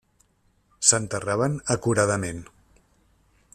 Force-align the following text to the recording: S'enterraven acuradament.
S'enterraven 0.91 1.59
acuradament. 1.77 2.43